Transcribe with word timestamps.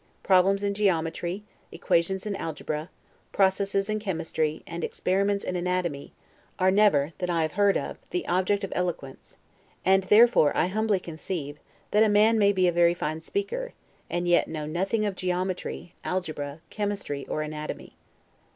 Problems 0.23 0.63
in 0.63 0.73
geometry, 0.73 1.43
equations 1.71 2.25
in 2.25 2.35
algebra, 2.37 2.89
processes 3.31 3.87
in 3.87 3.99
chemistry, 3.99 4.63
and 4.65 4.83
experiments 4.83 5.43
in 5.43 5.55
anatomy, 5.55 6.11
are 6.57 6.71
never, 6.71 7.13
that 7.19 7.29
I 7.29 7.43
have 7.43 7.51
heard 7.51 7.77
of, 7.77 7.99
the 8.09 8.27
object 8.27 8.63
of 8.63 8.73
eloquence; 8.75 9.37
and 9.85 10.05
therefore 10.05 10.57
I 10.57 10.65
humbly 10.69 10.99
conceive, 10.99 11.59
that 11.91 12.01
a 12.01 12.09
man 12.09 12.39
may 12.39 12.51
be 12.51 12.67
a 12.67 12.71
very 12.71 12.95
fine 12.95 13.21
speaker, 13.21 13.73
and 14.09 14.27
yet 14.27 14.47
know 14.47 14.65
nothing 14.65 15.05
of 15.05 15.13
geometry, 15.15 15.93
algebra, 16.03 16.61
chemistry, 16.71 17.27
or 17.27 17.43
anatomy. 17.43 17.93